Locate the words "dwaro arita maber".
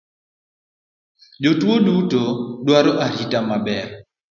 2.65-3.87